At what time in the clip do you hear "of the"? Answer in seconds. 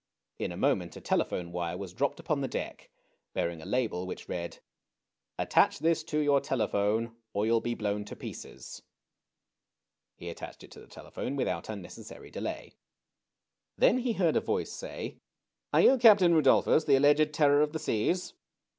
17.61-17.77